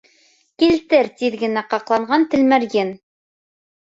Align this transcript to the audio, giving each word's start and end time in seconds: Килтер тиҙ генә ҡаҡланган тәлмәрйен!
Килтер 0.61 1.11
тиҙ 1.19 1.37
генә 1.43 1.63
ҡаҡланган 1.75 2.27
тәлмәрйен! 2.33 2.95